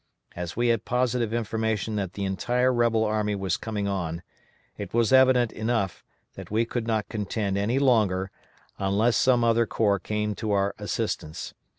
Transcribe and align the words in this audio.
As 0.35 0.57
we 0.57 0.69
had 0.69 0.83
positive 0.83 1.31
information 1.31 1.95
that 1.97 2.13
the 2.13 2.25
entire 2.25 2.73
rebel 2.73 3.03
army 3.05 3.35
was 3.35 3.55
coming 3.55 3.87
on, 3.87 4.23
it 4.75 4.95
was 4.95 5.13
evident 5.13 5.51
enough 5.51 6.03
that 6.33 6.49
we 6.49 6.65
could 6.65 6.87
not 6.87 7.07
contend 7.07 7.55
any 7.55 7.77
longer, 7.77 8.31
unless 8.79 9.15
some 9.15 9.43
other 9.43 9.67
corps 9.67 9.99
came 9.99 10.33
to 10.37 10.53
our 10.53 10.73
assistance. 10.79 11.53